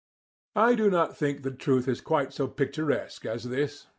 [0.55, 3.85] I do not think the truth is quite so picturesque as this.